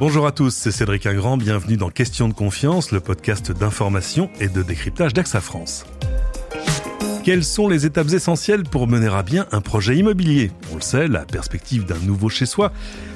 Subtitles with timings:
[0.00, 4.46] Bonjour à tous, c'est Cédric Ingrand, bienvenue dans Question de confiance, le podcast d'information et
[4.46, 5.84] de décryptage d'AXA France.
[7.24, 10.52] Quelles sont les étapes essentielles pour mener à bien un projet immobilier?
[10.72, 12.70] On le sait, la perspective d'un nouveau chez soi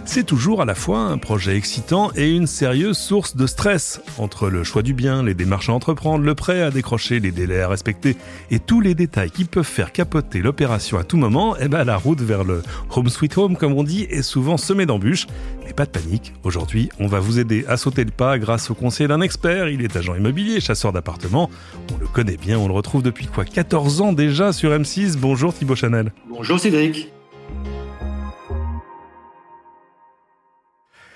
[0.05, 4.01] c'est toujours à la fois un projet excitant et une sérieuse source de stress.
[4.19, 7.63] Entre le choix du bien, les démarches à entreprendre, le prêt à décrocher, les délais
[7.63, 8.17] à respecter
[8.51, 11.97] et tous les détails qui peuvent faire capoter l'opération à tout moment, eh ben la
[11.97, 15.27] route vers le home sweet home, comme on dit, est souvent semée d'embûches.
[15.65, 18.75] Mais pas de panique, aujourd'hui, on va vous aider à sauter le pas grâce au
[18.75, 19.69] conseil d'un expert.
[19.69, 21.51] Il est agent immobilier, chasseur d'appartements.
[21.95, 25.17] On le connaît bien, on le retrouve depuis quoi 14 ans déjà sur M6.
[25.17, 26.13] Bonjour Thibaut Chanel.
[26.29, 27.13] Bonjour Cédric.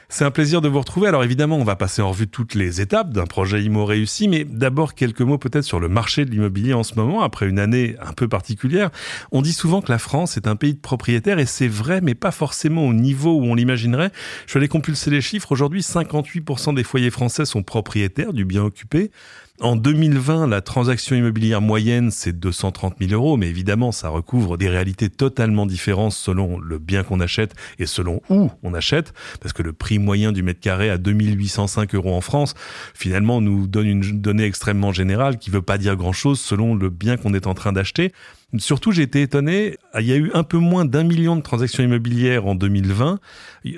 [0.08, 1.08] C'est un plaisir de vous retrouver.
[1.08, 4.44] Alors évidemment, on va passer en revue toutes les étapes d'un projet IMO réussi, mais
[4.44, 7.96] d'abord quelques mots peut-être sur le marché de l'immobilier en ce moment, après une année
[8.00, 8.90] un peu particulière.
[9.32, 12.14] On dit souvent que la France est un pays de propriétaires, et c'est vrai, mais
[12.14, 14.12] pas forcément au niveau où on l'imaginerait.
[14.46, 15.50] Je vais aller compulser les chiffres.
[15.50, 19.10] Aujourd'hui, 58% des foyers français sont propriétaires du bien occupé.
[19.62, 24.68] En 2020, la transaction immobilière moyenne, c'est 230 000 euros, mais évidemment, ça recouvre des
[24.68, 29.62] réalités totalement différentes selon le bien qu'on achète et selon où on achète, parce que
[29.62, 32.54] le prix moyen du mètre carré à 2805 euros en France,
[32.92, 37.16] finalement, nous donne une donnée extrêmement générale qui veut pas dire grand-chose selon le bien
[37.16, 38.12] qu'on est en train d'acheter.
[38.58, 41.82] Surtout, j'ai été étonné, il y a eu un peu moins d'un million de transactions
[41.82, 43.18] immobilières en 2020,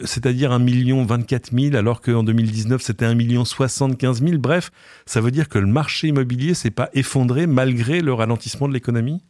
[0.05, 4.39] c'est-à-dire un million 24 000, alors qu'en 2019, c'était un million 75 000.
[4.39, 4.71] Bref,
[5.07, 9.23] ça veut dire que le marché immobilier s'est pas effondré malgré le ralentissement de l'économie?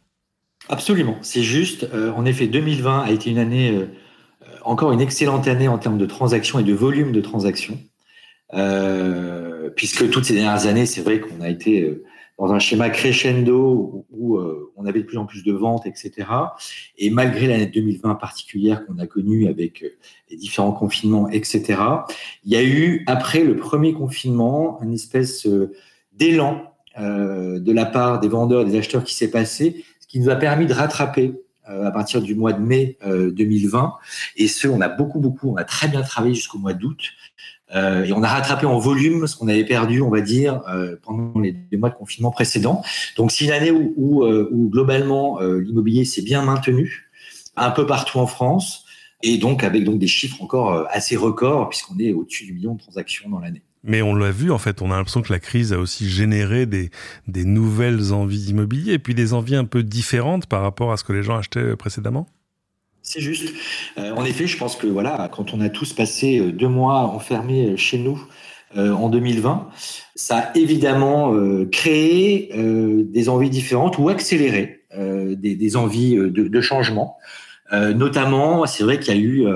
[0.67, 1.87] Absolument, c'est juste.
[1.93, 3.85] Euh, en effet, 2020 a été une année, euh,
[4.63, 7.79] encore une excellente année en termes de transactions et de volume de transactions.
[8.53, 12.01] Euh, puisque toutes ces dernières années, c'est vrai qu'on a été
[12.39, 16.27] dans un schéma crescendo où, euh, on avait de plus en plus de ventes, etc.
[16.97, 19.89] Et malgré l'année 2020 particulière qu'on a connue avec euh,
[20.31, 21.81] les différents confinements, etc.,
[22.45, 25.73] il y a eu, après le premier confinement, une espèce euh,
[26.13, 26.65] d'élan
[26.97, 30.65] de la part des vendeurs des acheteurs qui s'est passé, ce qui nous a permis
[30.65, 31.33] de rattraper
[31.63, 33.93] à partir du mois de mai 2020.
[34.35, 36.99] Et ce, on a beaucoup, beaucoup, on a très bien travaillé jusqu'au mois d'août.
[37.75, 40.95] Euh, et on a rattrapé en volume ce qu'on avait perdu, on va dire, euh,
[41.03, 42.81] pendant les, mois de confinement précédents.
[43.17, 47.09] Donc c'est une année où, euh, globalement l'immobilier s'est bien maintenu
[47.55, 48.85] un peu partout en France
[49.21, 52.79] et donc avec donc des chiffres encore assez records puisqu'on est au-dessus du million de
[52.79, 53.61] transactions dans l'année.
[53.83, 56.65] Mais on l'a vu, en fait, on a l'impression que la crise a aussi généré
[56.65, 56.89] des,
[57.27, 61.03] des nouvelles envies immobilières et puis des envies un peu différentes par rapport à ce
[61.05, 62.27] que les gens achetaient précédemment.
[63.09, 63.51] C'est juste.
[63.97, 66.99] Euh, en effet, je pense que voilà, quand on a tous passé euh, deux mois
[66.99, 68.23] enfermés euh, chez nous
[68.75, 69.67] en 2020,
[70.13, 71.33] ça a évidemment
[71.71, 77.17] créé des envies différentes ou accéléré des, envies de, changement.
[77.71, 79.47] notamment, c'est vrai qu'il y a eu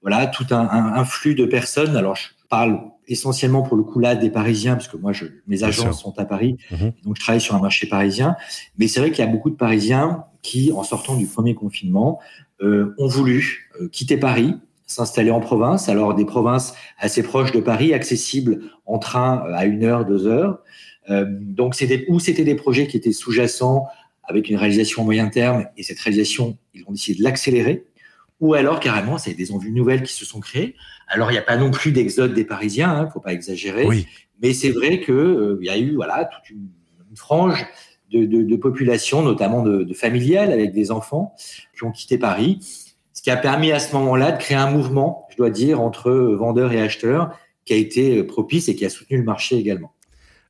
[0.00, 1.96] voilà tout un, flux de personnes.
[1.96, 5.64] Alors, je parle essentiellement pour le coup là des Parisiens, parce que moi, je, mes
[5.64, 6.92] agences sont à Paris, mhm.
[7.04, 8.36] donc je travaille sur un marché parisien.
[8.78, 12.20] Mais c'est vrai qu'il y a beaucoup de Parisiens qui, en sortant du premier confinement,
[12.60, 14.54] euh, ont voulu euh, quitter Paris,
[14.86, 19.64] s'installer en province, alors des provinces assez proches de Paris, accessibles en train euh, à
[19.64, 20.58] une heure, deux heures.
[21.08, 23.86] donc, c'était ou c'était des projets qui étaient sous-jacents
[24.24, 27.84] avec une réalisation à moyen terme, et cette réalisation, ils ont décidé de l'accélérer,
[28.38, 30.74] ou alors carrément, c'est des envies nouvelles qui se sont créées.
[31.08, 33.32] Alors, il n'y a pas non plus d'exode des Parisiens, il hein, ne faut pas
[33.32, 33.86] exagérer,
[34.40, 36.68] mais c'est vrai qu'il il y a eu voilà toute une,
[37.14, 37.66] frange
[38.12, 41.34] de, population, notamment de, de familiales avec des enfants,
[41.76, 42.58] qui ont quitté Paris.
[43.12, 46.10] Ce qui a permis à ce moment-là de créer un mouvement, je dois dire, entre
[46.10, 49.92] vendeurs et acheteurs, qui a été propice et qui a soutenu le marché également.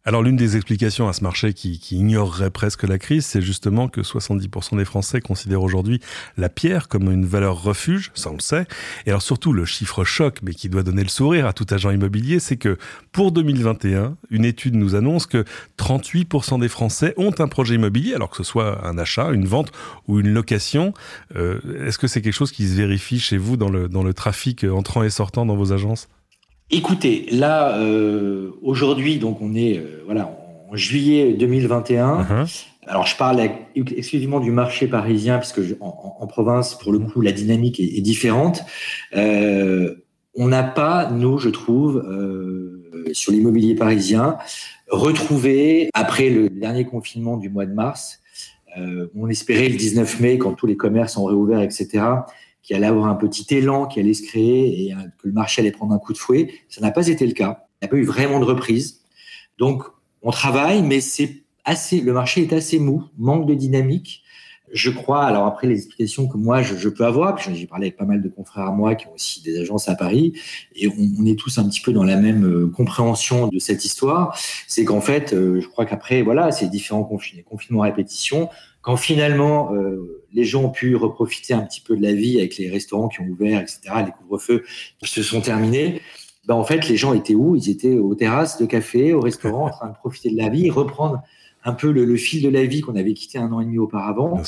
[0.05, 4.01] Alors l'une des explications à ce marché qui, ignorerait presque la crise, c'est justement que
[4.01, 6.01] 70% des Français considèrent aujourd'hui
[6.37, 8.67] la pierre comme une valeur refuge, ça on le sait.
[9.07, 11.93] Et alors surtout le chiffre choc, mais qui doit donner le sourire à tout agent
[11.93, 12.79] immobilier, c'est que
[13.13, 15.45] pour 2021, une étude nous annonce que
[15.79, 19.71] 38% des Français ont un projet immobilier, alors que ce soit un achat, une vente
[20.09, 20.95] ou une location.
[21.37, 24.15] Euh, est-ce que c'est quelque chose qui se vérifie chez vous dans le, dans le
[24.15, 26.09] trafic entrant et sortant dans vos agences?
[26.75, 30.35] Écoutez, là, euh, aujourd'hui, donc on est euh, voilà
[30.71, 32.23] en juillet 2021.
[32.23, 32.65] Uh-huh.
[32.87, 33.43] Alors, je parle
[33.77, 38.65] exclusivement du marché parisien, puisque en, province, pour le coup, la dynamique est, différente.
[39.15, 39.97] Euh,
[40.35, 42.03] on n'a pas, nous, je trouve,
[43.13, 44.39] sur l'immobilier parisien,
[44.89, 48.19] retrouvé, après le dernier confinement du mois de mars,
[49.15, 52.01] on espérait le 19 mai, quand tous les commerces ont réouvert, etc.,
[52.63, 55.73] qu'il allait avoir un petit élan qui allait se créer et que le marché allait
[55.73, 56.53] prendre un coup de fouet.
[56.69, 57.67] Ça n'a pas été le cas.
[57.81, 59.01] Il n'y a pas eu vraiment de reprise.
[59.59, 59.83] Donc,
[60.23, 64.23] on travaille, mais c'est assez, le marché est assez mou, manque de dynamique.
[64.73, 67.99] je crois, alors après les explications que moi je, peux avoir, puis j'ai parlé avec
[67.99, 70.33] pas mal de confrères à moi qui ont aussi des agences à Paris,
[70.75, 74.39] et on, est tous un petit peu dans la même euh, compréhension de cette histoire,
[74.67, 78.49] c'est qu'en fait, euh, je crois qu'après, voilà, ces différents confinements, confinements à répétition,
[78.83, 82.57] quand finalement euh, les gens ont pu reprofiter un petit peu de la vie avec
[82.59, 84.65] les restaurants qui ont ouvert, etc., les couvre-feux
[84.99, 86.03] qui se sont terminés,
[86.47, 87.55] ben en fait, les gens étaient où?
[87.55, 90.71] Ils étaient aux terrasses de café, au restaurant, en train de profiter de la vie,
[90.71, 91.23] reprendre
[91.65, 94.43] un peu le, fil de la vie qu'on avait quitté un an et demi auparavant.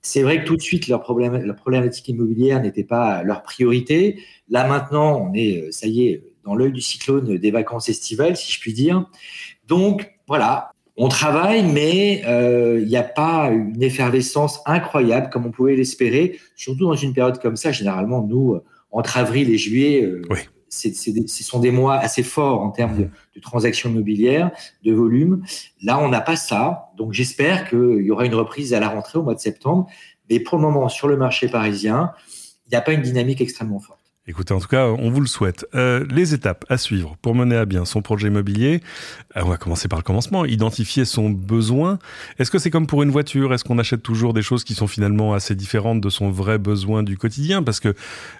[0.00, 4.20] C'est vrai que tout de suite, leur problème, la problématique immobilière n'était pas leur priorité.
[4.50, 8.36] Là, maintenant, on est, euh, ça y est, dans l'œil du cyclone des vacances estivales,
[8.36, 9.08] si je puis dire.
[9.66, 15.50] Donc, voilà, on travaille, mais euh, il n'y a pas une effervescence incroyable comme on
[15.50, 17.72] pouvait l'espérer, surtout dans une période comme ça.
[17.72, 18.60] Généralement, nous,
[18.92, 20.22] entre avril et juillet, euh,
[20.68, 24.50] ce sont des mois assez forts en termes de, transactions immobilières,
[24.84, 25.42] de volume.
[25.82, 26.90] Là, on n'a pas ça.
[26.96, 29.86] Donc, j'espère qu'il y aura une reprise à la rentrée au mois de septembre.
[30.30, 32.12] Mais pour le moment, sur le marché parisien,
[32.66, 34.03] il n'y a pas une dynamique extrêmement forte.
[34.26, 35.66] Écoutez, en tout cas, on vous le souhaite.
[35.74, 38.80] Euh, les étapes à suivre pour mener à bien son projet immobilier.
[39.36, 40.46] Euh, on va commencer par le commencement.
[40.46, 41.98] Identifier son besoin.
[42.38, 43.52] Est-ce que c'est comme pour une voiture?
[43.52, 47.02] Est-ce qu'on achète toujours des choses qui sont finalement assez différentes de son vrai besoin
[47.02, 47.62] du quotidien?
[47.62, 47.94] Parce que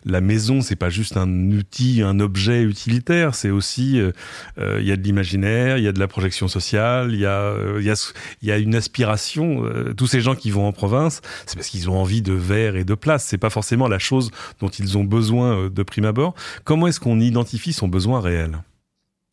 [0.06, 3.34] la maison, c'est pas juste un outil, un objet utilitaire.
[3.34, 7.12] C'est aussi, euh, il y a de l'imaginaire, il y a de la projection sociale,
[7.12, 9.62] il y a, y a, y a une aspiration.
[9.94, 12.84] tous ces gens qui vont en province, c'est parce qu'ils ont envie de verre et
[12.84, 13.24] de place.
[13.24, 14.30] C'est pas forcément la chose
[14.60, 16.34] dont ils ont besoin de prime abord.
[16.64, 18.58] Comment est-ce qu'on identifie son besoin réel?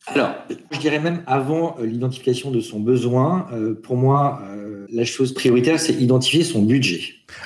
[0.06, 0.34] Alors,
[0.72, 5.32] je dirais même avant euh, l'identification de son besoin, euh, pour moi, euh, la chose
[5.32, 7.02] prioritaire, c'est identifier son budget.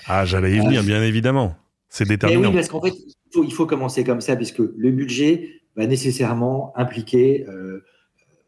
[0.06, 1.54] Ah, j'allais y venir, bien évidemment.
[1.90, 2.48] C'est déterminant.
[2.48, 2.94] oui, parce qu'en fait,
[3.37, 7.46] il faut, commencer comme ça, puisque le budget va nécessairement impliquer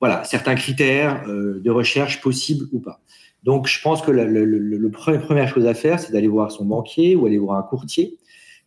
[0.00, 3.00] voilà, certains critères de recherche possibles ou pas.
[3.42, 7.16] Donc, je pense que la le, première chose à faire, c'est d'aller voir son banquier
[7.16, 8.17] ou aller voir un courtier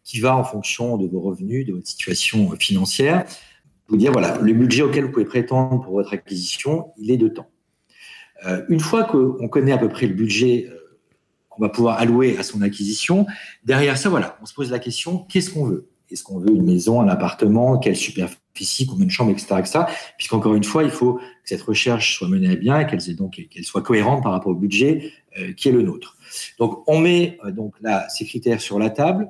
[0.04, 3.26] qui va en fonction de vos revenus, de votre situation financière,
[3.88, 7.28] vous dire voilà, le budget auquel vous pouvez prétendre pour votre acquisition, il est de
[7.28, 7.50] temps.
[8.46, 11.00] Euh, une fois qu'on connaît à peu près le budget euh,
[11.50, 13.28] qu'on va pouvoir allouer à son acquisition,
[13.64, 15.90] derrière ça, voilà, on se pose la question qu'est-ce qu'on veut?
[16.10, 19.80] Est-ce qu'on veut une maison, un appartement, quelle superficie, combien de chambres, etc., etc.
[20.18, 23.82] Puisqu'encore une fois, il faut que cette recherche soit menée à bien et qu'elle soit
[23.82, 26.18] cohérente par rapport au budget euh, qui est le nôtre.
[26.60, 27.76] Donc, on met donc
[28.10, 29.30] ces critères sur la table.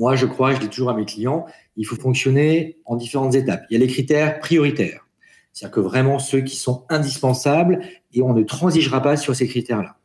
[0.00, 1.44] Moi, je crois, je dis toujours à mes clients,
[1.76, 3.64] il faut fonctionner en différentes étapes.
[3.68, 5.06] Il y a les critères prioritaires.
[5.52, 7.80] C'est-à-dire que vraiment ceux qui sont indispensables
[8.14, 9.96] et on ne transigera pas sur ces critères-là.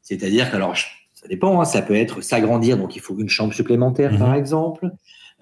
[0.00, 0.74] C'est-à-dire que, alors,
[1.12, 4.18] ça dépend, hein, ça peut être s'agrandir, donc il faut une chambre supplémentaire, mhm.
[4.18, 4.90] par exemple.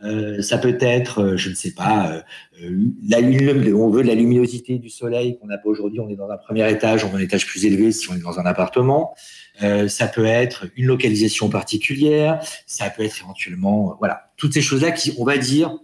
[0.03, 2.25] Euh, ça peut être, euh, je ne sais pas,
[2.61, 6.01] euh, on veut de la luminosité du soleil qu'on n'a pas aujourd'hui.
[6.01, 8.23] On est dans un premier étage, on veut un étage plus élevé si on est
[8.23, 9.15] dans un appartement.
[9.61, 14.63] Euh, ça peut être une localisation particulière, ça peut être éventuellement, euh, voilà, toutes ces
[14.63, 15.77] choses-là qui, on va dire,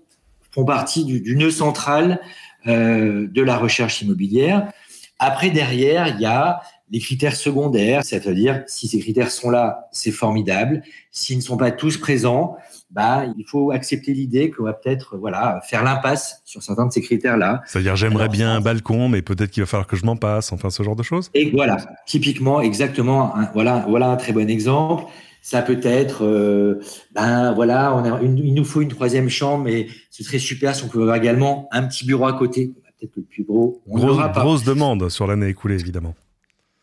[0.51, 2.21] font partie du, nœud central
[2.67, 4.73] euh, de la recherche immobilière.
[5.19, 10.11] Après, derrière, il y a les critères secondaires, c'est-à-dire si ces critères sont là, c'est
[10.11, 10.83] formidable.
[11.11, 12.57] S'ils ne sont pas tous présents,
[12.91, 17.03] bah, il faut accepter l'idée qu'on va peut-être voilà faire l'impasse sur certains de ces
[17.03, 17.63] critères-là.
[17.67, 20.71] C'est-à-dire j'aimerais bien un balcon, mais peut-être qu'il va falloir que je m'en passe, enfin
[20.71, 21.31] ce genre de choses.
[21.35, 21.77] Et voilà,
[22.07, 25.05] typiquement, exactement, voilà, voilà un très bon exemple.
[25.41, 26.81] Ça peut être, euh,
[27.15, 30.85] ben voilà, on a il nous faut une troisième chambre, mais ce serait super si
[30.85, 33.83] on pouvait avoir également un petit bureau à côté, peut-être le plus gros.
[33.87, 36.15] On grosse, grosse demande sur l'année écoulée, évidemment.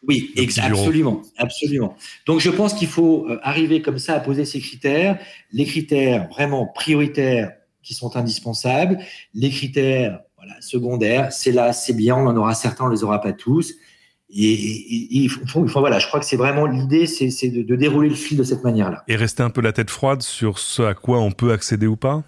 [0.08, 1.96] Oui, absolument, absolument.
[2.26, 5.20] Donc je pense qu'il faut euh, arriver comme ça à poser ces critères,
[5.52, 9.00] les critères vraiment prioritaires qui sont indispensables,
[9.34, 13.22] les critères voilà, secondaires, c'est là, c'est bien, on en aura certains, on les aura
[13.22, 13.74] pas tous.
[14.30, 18.16] Et, il, faut, voilà, je crois que c'est vraiment l'idée, c'est de, de, dérouler le
[18.16, 19.04] fil de cette manière-là.
[19.08, 21.96] Et rester un peu la tête froide sur ce à quoi on peut accéder ou
[21.96, 22.24] pas?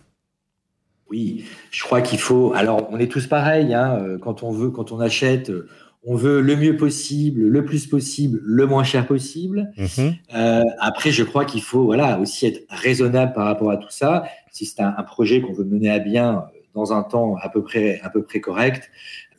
[1.10, 2.54] Oui, je crois qu'il faut.
[2.54, 3.74] Alors, on est tous pareils.
[3.74, 5.70] Hein, euh, quand on veut, quand on achète, euh,
[6.04, 9.72] on veut le mieux possible, le plus possible, le moins cher possible.
[9.78, 10.16] Mhm.
[10.34, 14.24] Euh, après, je crois qu'il faut voilà aussi être raisonnable par rapport à tout ça.
[14.52, 17.64] Si c'est un, projet qu'on veut mener à bien euh, dans un temps à peu
[17.64, 18.90] près à peu près correct,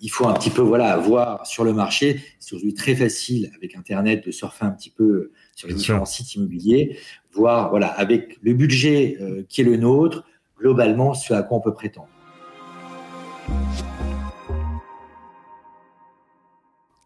[0.00, 2.20] il faut un petit peu voilà voir sur le marché.
[2.38, 6.34] C'est aujourd'hui très facile avec Internet de surfer un petit peu sur les différents sites
[6.34, 6.98] immobiliers,
[7.32, 10.24] voir voilà avec le budget euh, qui est le nôtre
[10.58, 12.08] globalement ce à quoi on peut prétendre.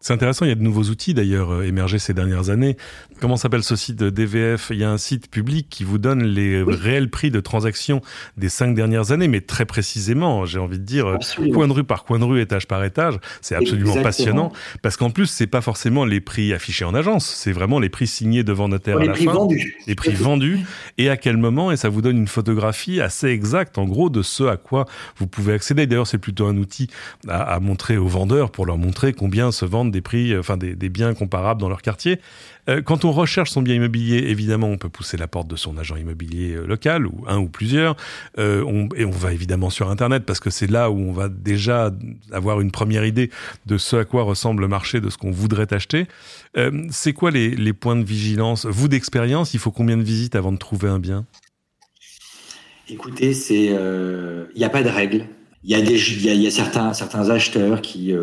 [0.03, 2.75] C'est intéressant, il y a de nouveaux outils d'ailleurs euh, émergés ces dernières années.
[3.21, 6.61] Comment s'appelle ce site DVF Il y a un site public qui vous donne les
[6.61, 8.01] réels prix de transactions
[8.35, 11.17] des cinq dernières années, mais très précisément, j'ai envie de dire, euh,
[11.53, 13.17] coin de rue par coin de rue, étage par étage.
[13.39, 17.53] C'est absolument passionnant parce qu'en plus, c'est pas forcément les prix affichés en agence, c'est
[17.53, 19.77] vraiment les prix signés devant notaire les à la prix fin, vendus.
[19.87, 20.59] les prix vendus
[20.97, 24.21] et à quel moment, et ça vous donne une photographie assez exacte, en gros, de
[24.21, 24.83] ce à quoi
[25.15, 25.87] vous pouvez accéder.
[25.87, 26.89] D'ailleurs, c'est plutôt un outil
[27.29, 30.57] à, à montrer aux vendeurs pour leur montrer combien se vendent des prix, euh, enfin
[30.57, 32.19] des, biens comparables dans leur quartier.
[32.67, 35.77] Euh, quand on recherche son bien immobilier, évidemment, on peut pousser la porte de son
[35.77, 37.95] agent immobilier euh, local ou un ou plusieurs.
[38.37, 41.91] on, et on va évidemment sur Internet parce que c'est là où on va déjà
[42.31, 43.29] avoir une première idée
[43.65, 46.07] de ce à quoi ressemble le marché, de ce qu'on voudrait acheter.
[46.89, 48.65] c'est quoi les, les, points de vigilance?
[48.65, 51.25] Vous d'expérience, il faut combien de visites avant de trouver un bien?
[52.89, 55.27] Écoutez, c'est il n'y a pas de règle.
[55.63, 58.13] Il y a des il y a, y a certains certains acheteurs qui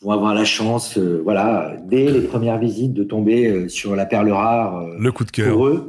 [0.00, 4.06] vont avoir la chance, euh, voilà, dès les premières visites, de tomber euh, sur la
[4.06, 4.78] perle rare.
[4.78, 5.52] Euh, le coup de cœur.
[5.52, 5.88] Pour eux.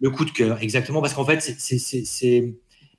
[0.00, 2.54] Le coup de cœur, exactement, parce qu'en fait, c'est,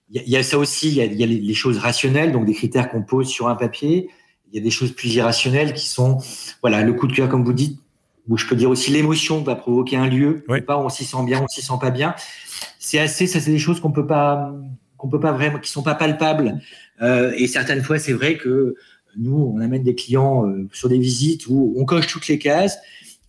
[0.10, 2.53] il y, a ça aussi, il y a, y a les, choses rationnelles, donc des
[2.53, 4.10] critères qu'on pose sur un papier.
[4.51, 6.20] Il y a des choses plus irrationnelles qui sont,
[6.62, 7.79] voilà, le coup de cœur, comme vous dites,
[8.27, 10.43] ou je peux dire aussi l'émotion va provoquer un lieu.
[10.48, 10.62] Oui.
[10.62, 12.13] Pas, on s'y sent bien, on s'y sent pas bien.
[12.77, 14.53] C'est assez, ça, c'est des choses qu'on peut pas,
[14.98, 16.60] qu'on peut pas vraiment, qui sont pas palpables.
[17.01, 18.75] Euh, et certaines fois, c'est vrai que
[19.18, 22.77] nous, on amène des clients euh, sur des visites où on coche toutes les cases.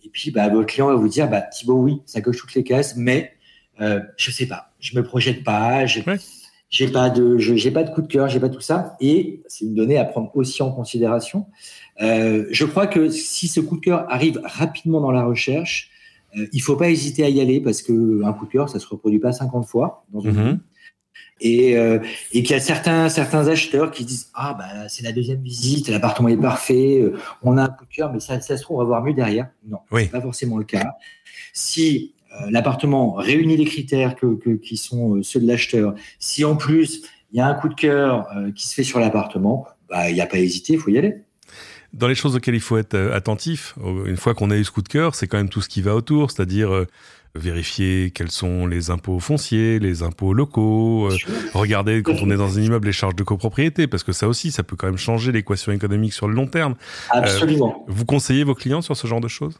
[0.03, 2.63] Et puis, bah, votre client va vous dire, bah, Thibaut, oui, ça coche toutes les
[2.63, 3.33] cases, mais
[3.81, 6.03] euh, je sais pas, je me projette pas, j'ai
[6.69, 8.97] j'ai pas de, j'ai pas de coup de cœur, j'ai pas tout ça.
[8.99, 11.45] Et c'est une donnée à prendre aussi en considération.
[12.01, 15.91] Euh, je crois que si ce coup de cœur arrive rapidement dans la recherche,
[16.35, 18.79] euh, il faut pas hésiter à y aller parce que un coup de cœur, ça
[18.79, 20.57] se reproduit pas 50 fois dans une mm-hmm
[21.43, 21.99] et, euh,
[22.31, 25.89] et qu'il y a certains certains acheteurs qui disent ah bah c'est la deuxième visite,
[25.89, 28.77] l'appartement est parfait, euh, on a un coup de cœur, mais ça, ça se trouve
[28.77, 29.49] on va voir mieux derrière.
[29.67, 30.07] Non, oui.
[30.07, 30.93] pas forcément le cas.
[31.51, 36.55] Si euh, l'appartement réunit les critères que, que, qui sont ceux de l'acheteur, si en
[36.55, 40.13] plus il y a un coup de cœur qui se fait sur l'appartement, bah il
[40.13, 41.23] n'y a pas à hésiter, il faut y aller.
[41.91, 44.83] Dans les choses auxquelles il faut être attentif, une fois qu'on a eu ce coup
[44.83, 46.85] de cœur, c'est quand même tout ce qui va autour, c'est-à-dire
[47.35, 51.17] vérifier quels sont les impôts fonciers, les impôts locaux, euh,
[51.53, 54.51] regarder quand on est dans un immeuble les charges de copropriété, parce que ça aussi,
[54.51, 56.75] ça peut quand même changer l'équation économique sur le long terme.
[57.09, 57.85] Absolument.
[57.87, 59.59] Euh, vous conseillez vos clients sur ce genre de choses?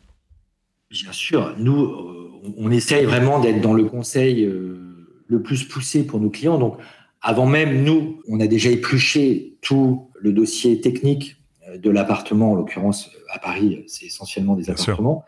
[0.91, 6.19] Bien sûr, nous, euh, on essaye vraiment d'être dans le conseil le plus poussé pour
[6.19, 6.59] nos clients.
[6.59, 6.77] Donc,
[7.21, 11.37] avant même, nous, on a déjà épluché tout le dossier technique
[11.75, 15.23] de l'appartement, en l'occurrence à Paris, c'est essentiellement des appartements.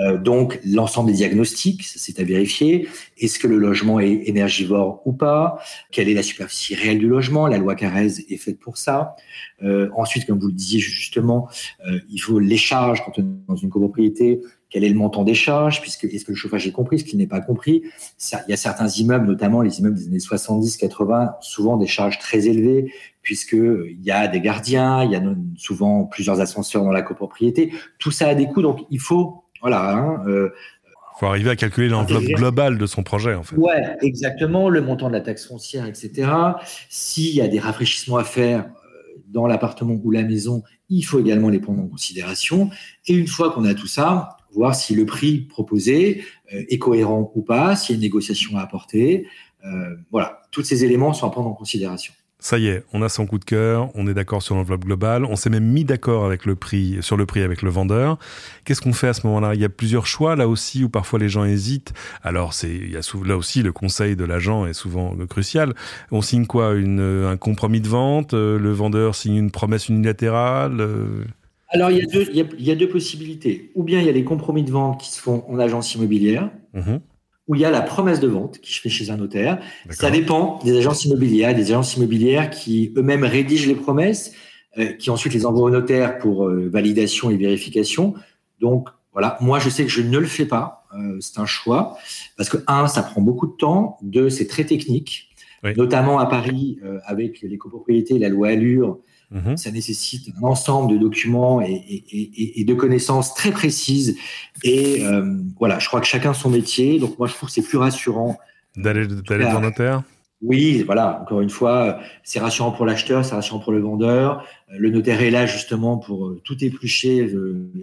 [0.00, 2.88] Euh, donc, l'ensemble des diagnostics, c'est à vérifier.
[3.18, 5.58] Est-ce que le logement est énergivore ou pas?
[5.90, 7.46] Quelle est la superficie réelle du logement?
[7.46, 9.16] La loi Carrez est faite pour ça.
[9.62, 11.48] Euh, ensuite, comme vous le disiez justement,
[11.86, 14.40] euh, il faut les charges quand on est dans une copropriété.
[14.70, 15.82] Quel est le montant des charges?
[15.82, 16.98] Puisque est-ce que le chauffage est compris?
[16.98, 17.82] Ce qui n'est pas compris?
[18.32, 22.48] Il y a certains immeubles, notamment les immeubles des années 70-80, souvent des charges très
[22.48, 25.22] élevées, puisqu'il y a des gardiens, il y a
[25.58, 27.70] souvent plusieurs ascenseurs dans la copropriété.
[27.98, 29.92] Tout ça a des coûts, donc il faut voilà.
[29.92, 30.50] Hein, euh,
[31.18, 33.56] faut arriver à calculer l'enveloppe globale de son projet, en fait.
[33.56, 36.30] Ouais, exactement, le montant de la taxe foncière, etc.
[36.88, 41.20] S'il y a des rafraîchissements à faire euh, dans l'appartement ou la maison, il faut
[41.20, 42.70] également les prendre en considération.
[43.06, 47.30] Et une fois qu'on a tout ça, voir si le prix proposé euh, est cohérent
[47.34, 49.26] ou pas, s'il y a une négociation à apporter.
[50.10, 52.12] voilà, tous ces éléments sont à prendre en considération
[52.42, 55.24] ça y est, on a son coup de cœur, on est d'accord sur l'enveloppe globale,
[55.24, 58.18] on s'est même mis d'accord avec le prix, sur le prix avec le vendeur.
[58.64, 59.54] Qu'est-ce qu'on fait à ce moment-là?
[59.54, 61.94] Il y a plusieurs choix là aussi où parfois les gens hésitent.
[62.24, 65.72] Alors c'est, il y a souvent, là aussi le conseil de l'agent est souvent crucial.
[66.10, 66.74] On signe quoi?
[66.74, 71.24] Une, Un compromis de vente euh, Le vendeur signe une promesse unilatérale euh?
[71.68, 73.70] alors, il y, a deux, il, y a, deux possibilités.
[73.76, 76.50] Ou bien il y a les compromis de vente qui se font en agence immobilière,
[76.74, 76.96] mmh
[77.48, 79.58] où il y a la promesse de vente qui se fait chez un notaire.
[79.90, 84.32] Ça dépend des agences immobilières, des agences immobilières qui eux-mêmes rédigent les promesses,
[84.78, 88.14] euh, qui ensuite les envoient au notaire pour euh, validation et vérification.
[88.60, 91.98] Donc voilà, moi je sais que je ne le fais pas, euh, c'est un choix,
[92.36, 95.28] parce que un, ça prend beaucoup de temps, deux, c'est très technique,
[95.76, 98.98] notamment à Paris avec les copropriétés, la loi Allure.
[99.32, 99.56] Mhm.
[99.56, 104.16] Ça nécessite un ensemble de documents et, de connaissances très précises.
[104.62, 106.98] Et euh, voilà, je crois que chacun son métier.
[106.98, 108.38] Donc moi, je trouve que c'est plus rassurant.
[108.76, 110.02] D'aller dans notaire
[110.42, 111.20] Oui, voilà.
[111.22, 114.46] Encore une fois, c'est rassurant pour l'acheteur, c'est rassurant pour le vendeur.
[114.68, 117.18] Le notaire est là justement pour euh, tout éplucher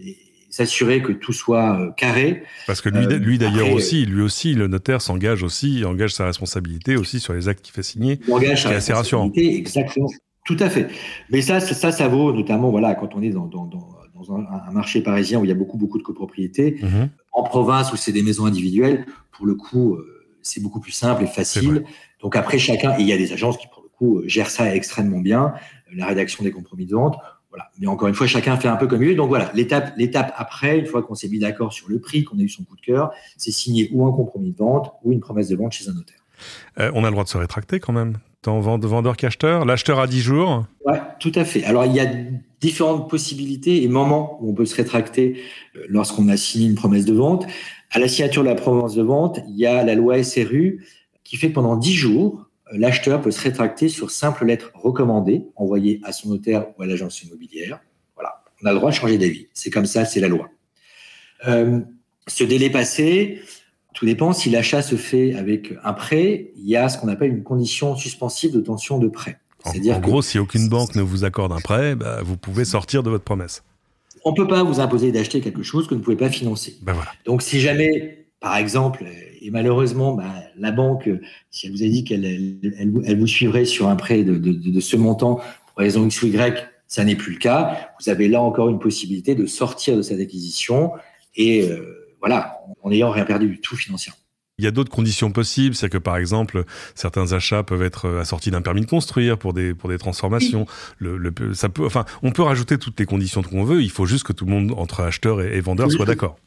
[0.06, 0.18] et
[0.52, 2.44] s'assurer que tout soit euh, carré.
[2.68, 6.96] Parce que lui, lui d'ailleurs aussi, lui aussi, le notaire s'engage aussi, engage sa responsabilité
[6.96, 8.20] aussi sur les actes qu'il fait signer.
[8.28, 10.10] Il engage sa responsabilité, exactement.
[10.46, 10.88] Tout à fait.
[11.30, 14.72] Mais ça, ça, ça vaut notamment voilà quand on est dans, dans, dans, dans un,
[14.72, 16.80] marché parisien où il y a beaucoup, beaucoup de copropriétés.
[16.82, 17.10] Mhm.
[17.32, 19.98] En province où c'est des maisons individuelles, pour le coup,
[20.42, 21.84] c'est beaucoup plus simple et facile.
[22.22, 25.20] Donc après, chacun, il y a des agences qui, pour le coup, gèrent ça extrêmement
[25.20, 25.54] bien,
[25.94, 27.18] la rédaction des compromis de vente.
[27.50, 27.72] Voilà.
[27.80, 29.16] Mais encore une fois, chacun fait un peu comme il veut.
[29.16, 32.38] Donc voilà, l'étape, l'étape après, une fois qu'on s'est mis d'accord sur le prix, qu'on
[32.38, 35.20] a eu son coup de cœur, c'est signer ou un compromis de vente ou une
[35.20, 36.19] promesse de vente chez un notaire.
[36.80, 40.08] Euh, on a le droit de se rétracter quand même Tant vendeur qu'acheteur L'acheteur a
[40.08, 41.66] 10 jours Oui, tout à fait.
[41.66, 42.06] Alors, il y a
[42.62, 45.42] différentes possibilités et moments où on peut se rétracter
[45.76, 47.46] euh, lorsqu'on a signé une promesse de vente.
[47.92, 50.86] À la signature de la promesse de vente, il y a la loi SRU
[51.26, 55.44] qui fait que pendant 10 jours, euh, l'acheteur peut se rétracter sur simple lettre recommandée
[55.58, 57.82] envoyée à son notaire ou à l'agence immobilière.
[58.16, 59.48] Voilà, on a le droit de changer d'avis.
[59.54, 60.50] C'est comme ça, c'est la loi.
[61.46, 63.42] ce délai passé,
[64.00, 67.32] tout dépend si l'achat se fait avec un prêt, il y a ce qu'on appelle
[67.32, 69.40] une condition suspensive de tension de prêt.
[69.66, 73.04] C'est-à-dire en, gros, si aucune banque ne vous accorde un prêt, bah, vous pouvez sortir
[73.04, 73.62] de votre promesse.
[74.24, 76.78] On ne peut pas vous imposer d'acheter quelque chose que vous ne pouvez pas financer.
[76.82, 77.12] Ben voilà.
[77.26, 79.04] Donc si jamais, par exemple,
[79.42, 81.10] et malheureusement, bah, la banque,
[81.52, 85.42] si elle vous a dit qu'elle elle, vous suivrait sur un prêt de, ce montant
[85.68, 87.92] pour raison X ou Y, ça n'est plus le cas.
[88.00, 90.94] Vous avez là encore une possibilité de sortir de cette acquisition
[91.36, 94.20] et euh, voilà, en n'ayant rien perdu du tout financièrement.
[94.60, 98.52] Il y a d'autres conditions possibles, c'est que par exemple, certains achats peuvent être assortis
[98.52, 100.66] d'un permis de construire pour des pour des transformations.
[100.98, 103.82] Le, ça peut, enfin, on peut rajouter toutes les conditions qu'on veut.
[103.82, 106.38] Il faut juste que tout le monde entre acheteur et, vendeur soit d'accord.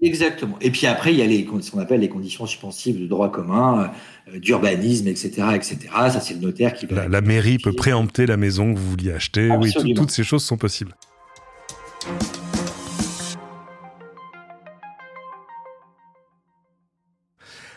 [0.00, 0.56] Exactement.
[0.62, 3.30] Et puis après, il y a les, ce qu'on appelle les conditions suspensives de droit
[3.30, 3.92] commun,
[4.32, 5.78] euh, d'urbanisme, etc., etc.
[5.92, 7.06] Ça, c'est le notaire qui va.
[7.06, 9.48] La, mairie peut préempter la maison que vous vouliez acheter.
[9.50, 10.96] Oui, toutes ces choses sont possibles.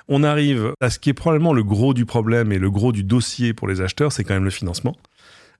[0.07, 3.03] On arrive à ce qui est probablement le gros du problème et le gros du
[3.03, 4.95] dossier pour les acheteurs, c'est quand même le financement.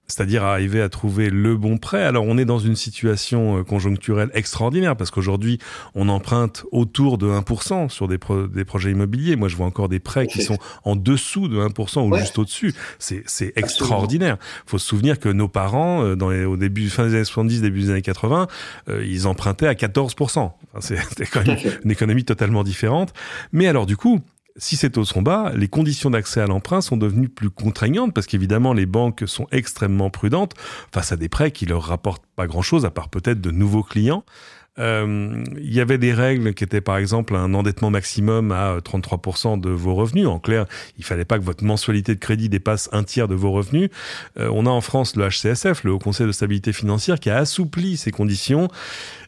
[0.08, 2.04] C'est-à-dire arriver à trouver le bon prêt.
[2.04, 5.58] Alors on est dans une situation euh, conjoncturelle extraordinaire parce qu'aujourd'hui
[5.96, 8.18] on emprunte autour de 1% sur des,
[8.54, 9.34] des projets immobiliers.
[9.34, 12.72] Moi je vois encore des prêts qui sont en dessous de 1% ou juste au-dessus.
[13.00, 14.36] C'est, c'est extraordinaire.
[14.66, 17.24] Il faut se souvenir que nos parents, euh, dans les, au début, fin des années
[17.24, 18.46] 70, début des années 80,
[18.88, 20.38] euh, ils empruntaient à 14%.
[20.38, 23.12] Enfin, c'était quand même une économie totalement différente.
[23.52, 24.20] Mais alors du coup,
[24.58, 28.26] si ces taux sont bas, les conditions d'accès à l'emprunt sont devenues plus contraignantes parce
[28.26, 30.54] qu'évidemment les banques sont extrêmement prudentes
[30.92, 34.24] face à des prêts qui leur rapportent pas grand-chose à part peut-être de nouveaux clients.
[34.78, 39.60] Euh, il y avait des règles qui étaient par exemple un endettement maximum à 33%
[39.60, 40.26] de vos revenus.
[40.26, 40.66] En clair,
[40.98, 43.88] il fallait pas que votre mensualité de crédit dépasse un tiers de vos revenus.
[44.38, 47.38] Euh, on a en France le HCSF, le Haut Conseil de stabilité financière, qui a
[47.38, 48.68] assoupli ces conditions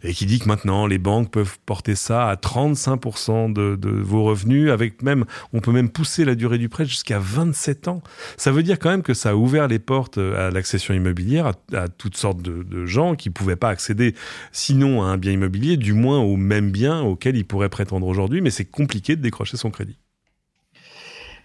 [0.05, 4.71] et qui dit que maintenant les banques peuvent porter ça à 35% de, vos revenus,
[4.71, 8.03] avec même, on peut même pousser la durée du prêt jusqu'à 27 ans.
[8.37, 11.53] Ça veut dire quand même que ça a ouvert les portes à l'accession immobilière à,
[11.77, 14.15] à, toutes sortes de, de gens qui pouvaient pas accéder
[14.53, 18.41] sinon à un bien immobilier, du moins au même bien auquel il pourrait prétendre aujourd'hui,
[18.41, 19.99] mais c'est compliqué de décrocher son crédit.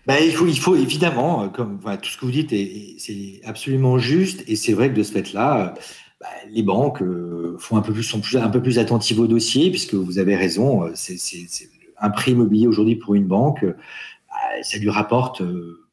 [0.05, 2.53] Ben, il, faut, évidemment, euh, comme tout ce que vous dites,
[2.99, 5.75] c'est absolument juste, et c'est vrai que de ce fait-là,
[6.19, 9.69] bah, les banques euh, font un peu plus, sont un peu plus attentives au dossier,
[9.69, 14.77] puisque vous avez raison, euh, c'est un prix immobilier aujourd'hui pour une banque, bah, ça
[14.77, 15.41] lui rapporte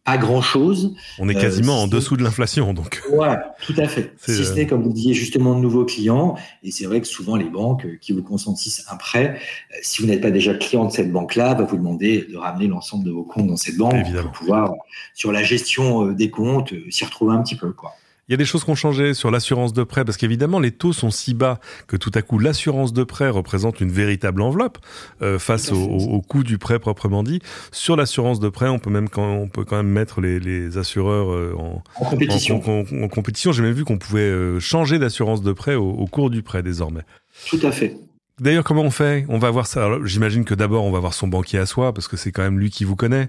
[0.05, 0.95] pas grand-chose.
[1.19, 3.03] On est quasiment en dessous de l'inflation, donc.
[3.11, 3.37] Ouais,
[3.67, 4.15] tout à fait.
[4.19, 6.37] Si ce n'est, comme vous disiez, justement de nouveaux clients.
[6.63, 9.39] Et c'est vrai que souvent, les banques qui vous consentissent un prêt,
[9.83, 13.05] si vous n'êtes pas déjà client de cette banque-là, va vous demander de ramener l'ensemble
[13.05, 14.73] de vos comptes dans cette banque pour pouvoir,
[15.15, 17.95] sur la gestion des comptes, s'y retrouver un petit peu, quoi.
[18.31, 20.71] Il y a des choses qui ont changé sur l'assurance de prêt parce qu'évidemment les
[20.71, 24.79] taux sont si bas que tout à coup l'assurance de prêt représente une véritable enveloppe
[25.21, 27.41] euh, face au, coût du prêt proprement dit.
[27.73, 31.33] Sur l'assurance de prêt, on peut même quand on peut quand même mettre les, assureurs
[31.33, 32.63] euh, en, compétition.
[33.03, 36.45] En, compétition, j'ai même vu qu'on pouvait euh, changer d'assurance de prêt au, cours du
[36.45, 37.03] prêt désormais.
[37.49, 37.97] Tout à fait.
[38.39, 39.27] D'ailleurs, comment on fait?
[39.29, 39.89] On va voir ça.
[40.05, 42.61] J'imagine que d'abord, on va voir son banquier à soi, parce que c'est quand même
[42.61, 43.29] lui qui vous connaît.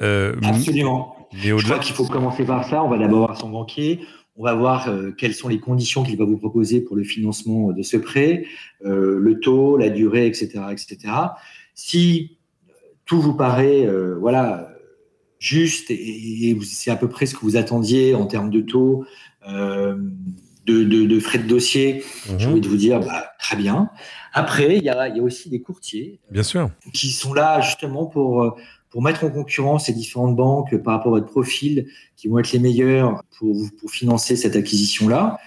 [0.00, 1.14] Absolument.
[1.32, 2.82] Mais Je crois qu'il faut commencer par ça.
[2.82, 4.00] On va d'abord voir son banquier.
[4.40, 7.72] On va voir euh, quelles sont les conditions qu'il va vous proposer pour le financement
[7.72, 8.46] de ce prêt,
[8.86, 10.96] euh, le taux, la durée, etc., etc.
[11.74, 12.72] Si euh,
[13.04, 13.86] tout vous paraît,
[14.18, 14.72] voilà,
[15.38, 19.04] juste et, c'est à peu près ce que vous attendiez en termes de taux,
[19.46, 22.02] de, frais de dossier,
[22.38, 22.52] j'ai mhm.
[22.52, 23.90] envie de vous dire, bah, très bien.
[24.32, 28.06] Après, il y a, y a, aussi des courtiers, bien sûr, qui sont là justement
[28.06, 28.56] pour
[28.90, 32.52] pour mettre en concurrence ces différentes banques par rapport à votre profil, qui vont être
[32.52, 35.38] les meilleurs pour, pour financer cette acquisition-là.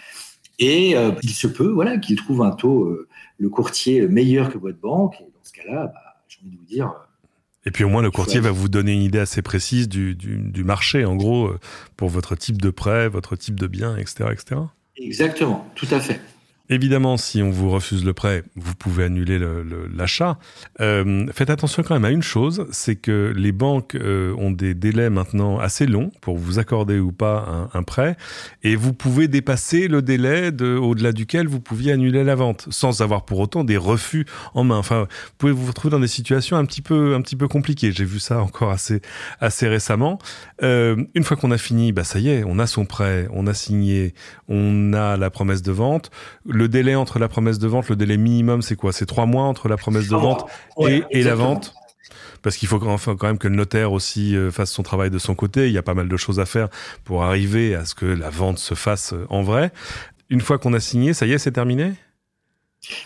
[0.60, 4.58] Et euh, il se peut voilà, qu'ils trouvent un taux, euh, le courtier meilleur que
[4.58, 5.16] votre banque.
[5.20, 6.94] Et dans ce cas-là, bah, j'ai envie de vous dire.
[7.66, 10.38] Et puis au moins, le courtier va vous donner une idée assez précise du, du,
[10.38, 11.60] du, marché, en gros, euh,
[11.96, 14.26] pour votre type de prêt, votre type de bien, etc.
[14.32, 14.62] etc.
[14.98, 16.20] Exactement, tout à fait.
[16.70, 19.38] Évidemment, si on vous refuse le prêt, vous pouvez annuler
[19.94, 20.40] l'achat.
[20.80, 24.74] Euh, faites attention quand même à une chose, c'est que les banques euh, ont des
[24.74, 28.16] délais maintenant assez longs pour vous accorder ou pas un, prêt,
[28.64, 33.26] et vous pouvez dépasser le délai au-delà duquel vous pouviez annuler la vente, sans avoir
[33.26, 34.78] pour autant des refus en main.
[34.78, 37.92] Enfin, vous pouvez vous retrouver dans des situations un petit peu, un petit peu compliquées.
[37.92, 39.02] J'ai vu ça encore assez,
[39.42, 40.18] assez récemment.
[40.62, 43.48] Euh, une fois qu'on a fini, bah ça y est, on a son prêt, on
[43.48, 44.14] a signé,
[44.48, 46.10] on a la promesse de vente
[46.54, 48.94] le délai entre la promesse de vente, le délai minimum, c'est quoi?
[48.94, 50.46] C'est trois mois entre la promesse de vente
[51.12, 51.74] et, la vente?
[52.42, 55.34] Parce qu'il faut quand même que le notaire aussi euh, fasse son travail de son
[55.34, 55.68] côté.
[55.68, 56.68] Il y a pas mal de choses à faire
[57.06, 59.72] pour arriver à ce que la vente se fasse euh, en vrai.
[60.30, 61.94] Une fois qu'on a signé, ça y est, c'est terminé?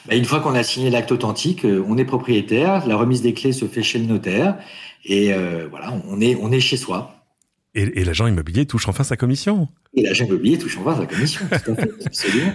[0.08, 3.34] Bah, Une fois qu'on a signé l'acte authentique, euh, on est propriétaire, la remise des
[3.34, 4.58] clés se fait chez le notaire,
[5.06, 5.32] et
[5.70, 7.14] voilà, on est, on est chez soi.
[7.76, 9.70] Et, l'agent immobilier touche enfin sa commission.
[9.94, 12.54] Et l'agent immobilier touche enfin sa commission, tout à fait, absolument.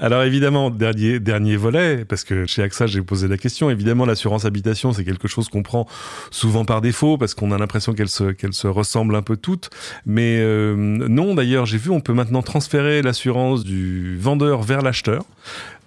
[0.00, 4.44] Alors évidemment, dernier, dernier volet, parce que chez AXA, j'ai posé la question, évidemment, l'assurance
[4.44, 5.88] habitation, c'est quelque chose qu'on prend
[6.30, 9.70] souvent par défaut, parce qu'on a l'impression qu'elle se, qu'elle se ressemble un peu toutes.
[10.06, 15.24] Mais euh, non, d'ailleurs, j'ai vu, on peut maintenant transférer l'assurance du vendeur vers l'acheteur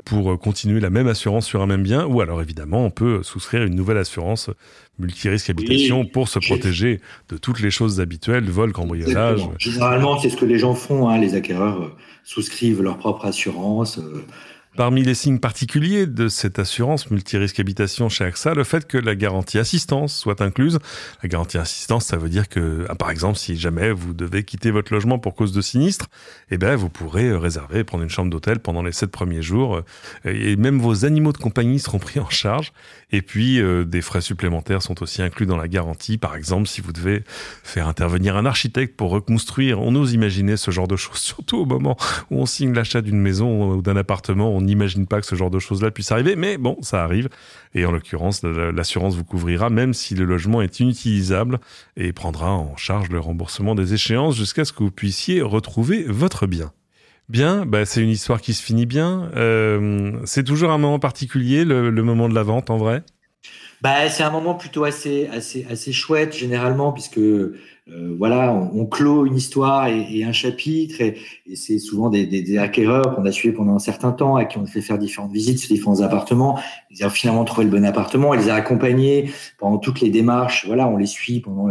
[0.06, 3.64] pour continuer la même assurance sur un même bien, ou alors évidemment, on peut souscrire
[3.64, 4.50] une nouvelle assurance
[5.02, 9.42] multirisque habitation pour se protéger de toutes les choses habituelles, vol, cambriolage.
[9.58, 13.98] Généralement, c'est ce que les gens font, hein, les acquéreurs euh, souscrivent leur propre assurance.
[13.98, 14.26] Euh,
[14.78, 19.16] Parmi les signes particuliers de cette assurance multirisque habitation chez AXA, le fait que la
[19.16, 20.80] garantie assistance soit incluse.
[21.22, 24.72] La garantie assistance, ça veut dire que, ah, par exemple, si jamais vous devez quitter
[24.72, 26.08] votre logement pour cause de sinistre,
[26.52, 29.76] eh ben, vous pourrez euh, réserver, prendre une chambre d'hôtel pendant les sept premiers jours,
[29.76, 29.84] euh,
[30.24, 32.72] et même vos animaux de compagnie seront pris en charge.
[33.12, 36.18] Et puis, euh, des frais supplémentaires sont aussi inclus dans la garantie.
[36.18, 40.72] Par exemple, si vous devez faire intervenir un architecte pour reconstruire, on ose imaginer ce
[40.72, 41.98] genre de choses, surtout au moment
[42.30, 45.50] où on signe l'achat d'une maison ou d'un appartement on n'imagine pas que ce genre
[45.50, 47.30] de choses-là puisse arriver, mais bon, ça arrive.
[47.74, 51.60] Et en l'occurrence, l'assurance vous couvrira même si le logement est inutilisable
[51.98, 56.48] et prendra en charge le remboursement des échéances jusqu'à ce que vous puissiez retrouver votre
[56.48, 56.72] bien.
[57.30, 59.32] Bien, bah c'est une histoire qui se finit bien.
[59.36, 63.04] Euh, c'est toujours un moment particulier, le, le moment de la vente en vrai?
[63.82, 69.26] Bah, c'est un moment plutôt assez, assez, assez chouette généralement, puisque euh, voilà, on, clôt
[69.26, 71.18] une histoire et, un chapitre, et,
[71.56, 74.68] c'est souvent des, des, acquéreurs qu'on a suivis pendant un certain temps, à qui on
[74.68, 76.60] fait faire différentes visites sur différents appartements.
[76.92, 80.68] Ils ont finalement trouvé le bon appartement, on les a accompagnés pendant toutes les démarches.
[80.68, 81.70] Voilà, on les suit pendant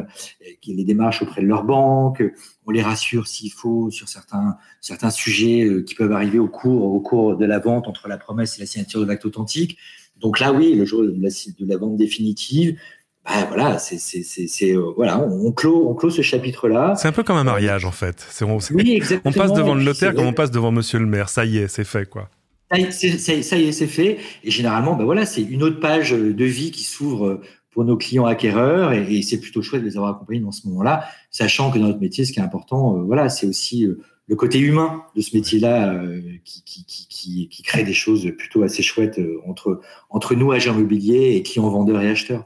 [0.67, 2.23] les démarches auprès de leur banque,
[2.67, 6.93] on les rassure s'il faut sur certains certains sujets euh, qui peuvent arriver au cours
[6.93, 9.79] au cours de la vente entre la promesse et la signature de l'acte authentique.
[10.21, 12.77] Donc là, oui, le jour de la, de la vente définitive,
[13.25, 16.95] bah, voilà, c'est euh, voilà, on clôt, on clôt ce chapitre-là.
[16.97, 18.27] C'est un peu comme un mariage en fait.
[18.43, 19.33] On, oui, exactement.
[19.35, 21.29] On passe devant le notaire comme on passe devant Monsieur le maire.
[21.29, 22.29] Ça y est, c'est fait quoi.
[22.71, 24.19] Ça y est, c'est fait.
[24.45, 27.41] Et généralement, bah voilà, c'est une autre page de vie qui s'ouvre
[27.73, 31.05] pour nos clients acquéreurs et, c'est plutôt chouette de les avoir accompagnés dans ce moment-là,
[31.31, 34.37] sachant que dans notre métier, ce qui est important, euh, voilà, c'est aussi euh, le
[34.37, 36.01] côté humain de ce métier-là
[36.45, 41.35] qui, qui, qui, qui, crée des choses plutôt assez chouettes entre, entre nous, agents immobiliers,
[41.35, 42.45] et clients vendeurs et acheteurs.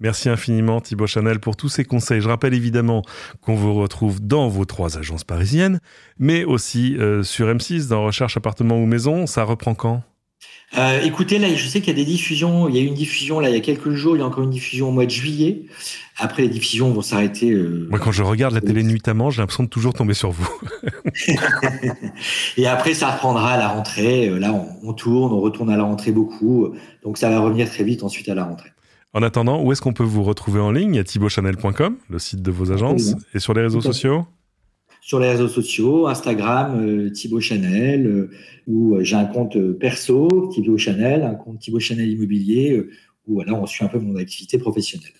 [0.00, 2.20] Merci infiniment Thibaut Chanel pour tous ces conseils.
[2.20, 3.02] Je rappelle évidemment
[3.40, 5.80] qu'on vous retrouve dans vos trois agences parisiennes,
[6.18, 9.26] mais aussi euh, sur M6 dans Recherche appartement ou maison.
[9.26, 10.02] Ça reprend quand?
[10.76, 12.68] Euh, écoutez, là, je sais qu'il y a des diffusions.
[12.68, 14.16] Il y a eu une diffusion là il y a quelques jours.
[14.16, 15.62] Il y a encore une diffusion au mois de juillet.
[16.18, 17.50] Après, les diffusions vont s'arrêter.
[17.50, 20.48] Euh, Moi, quand je regarde la télé nuitamment, j'ai l'impression de toujours tomber sur vous.
[22.56, 24.28] et après, ça reprendra à la rentrée.
[24.38, 24.52] Là,
[24.82, 26.74] on, tourne, on retourne à la rentrée beaucoup.
[27.02, 28.70] Donc, ça va revenir très vite ensuite à la rentrée.
[29.12, 30.94] En attendant, où est-ce qu'on peut vous retrouver en ligne?
[30.94, 34.26] Il y a thibautchanel.com, le site de vos agences, et sur les réseaux sociaux?
[35.06, 38.30] Sur les réseaux sociaux, Instagram, euh, Thibaut Chanel, euh,
[38.66, 42.86] où euh, j'ai un compte perso, Thibaut Chanel, un compte Thibaut Chanel Immobilier,
[43.26, 45.12] où voilà, on suit un peu mon activité professionnelle.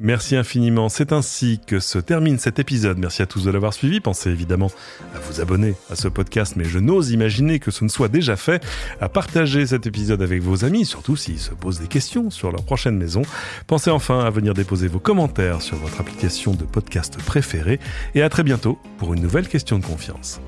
[0.00, 0.88] Merci infiniment.
[0.88, 2.98] C'est ainsi que se termine cet épisode.
[2.98, 4.00] Merci à tous de l'avoir suivi.
[4.00, 4.72] Pensez évidemment
[5.14, 8.34] à vous abonner à ce podcast, mais je n'ose imaginer que ce ne soit déjà
[8.34, 8.64] fait,
[9.00, 12.64] à partager cet épisode avec vos amis, surtout s'ils se posent des questions sur leur
[12.64, 13.22] prochaine maison.
[13.68, 17.78] Pensez enfin à venir déposer vos commentaires sur votre application de podcast préférée
[18.16, 20.40] et à très bientôt pour une nouvelle question de confiance.